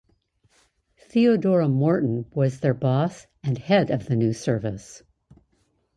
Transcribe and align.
Theodora 0.97 1.69
Morton 1.69 2.25
was 2.33 2.59
their 2.61 2.73
boss 2.73 3.27
and 3.43 3.55
head 3.59 3.91
of 3.91 4.07
the 4.07 4.15
new 4.15 4.33
service. 4.33 5.03